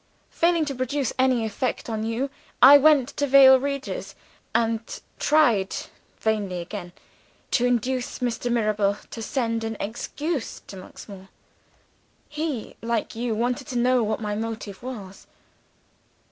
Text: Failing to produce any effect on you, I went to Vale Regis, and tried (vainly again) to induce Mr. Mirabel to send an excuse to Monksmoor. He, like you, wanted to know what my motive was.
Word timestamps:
Failing 0.31 0.65
to 0.65 0.73
produce 0.73 1.13
any 1.19 1.45
effect 1.45 1.87
on 1.87 2.03
you, 2.03 2.31
I 2.59 2.79
went 2.79 3.09
to 3.17 3.27
Vale 3.27 3.59
Regis, 3.59 4.15
and 4.55 4.79
tried 5.19 5.75
(vainly 6.17 6.59
again) 6.59 6.91
to 7.51 7.67
induce 7.67 8.17
Mr. 8.17 8.51
Mirabel 8.51 8.97
to 9.11 9.21
send 9.21 9.63
an 9.63 9.77
excuse 9.79 10.59
to 10.65 10.75
Monksmoor. 10.75 11.29
He, 12.27 12.75
like 12.81 13.15
you, 13.15 13.35
wanted 13.35 13.67
to 13.67 13.77
know 13.77 14.01
what 14.01 14.19
my 14.19 14.33
motive 14.35 14.81
was. 14.81 15.27